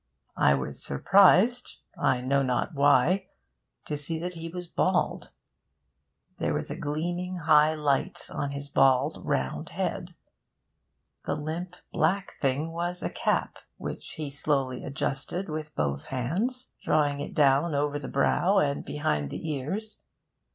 I 0.39 0.55
was 0.55 0.83
surprised 0.83 1.77
(I 1.95 2.21
know 2.21 2.41
not 2.41 2.73
why) 2.73 3.27
to 3.85 3.95
see 3.95 4.17
that 4.17 4.33
he 4.33 4.49
was 4.49 4.65
bald. 4.65 5.31
There 6.39 6.55
was 6.55 6.71
a 6.71 6.75
gleaming 6.75 7.35
high 7.35 7.75
light 7.75 8.27
on 8.31 8.49
his 8.49 8.67
bald, 8.67 9.21
round 9.23 9.69
head. 9.69 10.15
The 11.27 11.35
limp, 11.35 11.75
black 11.91 12.31
thing 12.41 12.71
was 12.71 13.03
a 13.03 13.11
cap, 13.11 13.57
which 13.77 14.13
he 14.13 14.31
slowly 14.31 14.83
adjusted 14.83 15.49
with 15.49 15.75
both 15.75 16.07
hands, 16.07 16.71
drawing 16.81 17.19
it 17.19 17.35
down 17.35 17.75
over 17.75 17.99
the 17.99 18.07
brow 18.07 18.57
and 18.57 18.83
behind 18.83 19.29
the 19.29 19.51
ears. 19.53 20.01